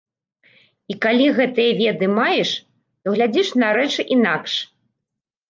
[0.93, 2.49] І калі гэтыя веды маеш,
[3.03, 4.53] то глядзіш на рэчы інакш.